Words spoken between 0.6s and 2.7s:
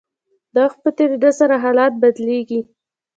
وخت په تیریدو سره حالات بدلیږي.